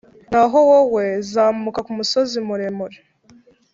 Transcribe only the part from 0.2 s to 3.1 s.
Naho wowe, zamuka ku musozi muremure,